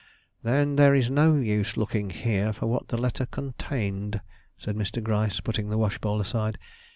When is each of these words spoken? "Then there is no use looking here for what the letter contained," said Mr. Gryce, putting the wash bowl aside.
"Then 0.41 0.77
there 0.77 0.95
is 0.95 1.11
no 1.11 1.35
use 1.35 1.77
looking 1.77 2.09
here 2.09 2.53
for 2.53 2.65
what 2.65 2.87
the 2.87 2.97
letter 2.97 3.27
contained," 3.27 4.19
said 4.57 4.75
Mr. 4.75 4.97
Gryce, 4.99 5.39
putting 5.41 5.69
the 5.69 5.77
wash 5.77 5.99
bowl 5.99 6.19
aside. 6.19 6.57